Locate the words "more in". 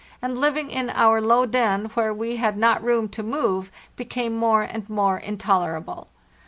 4.89-5.37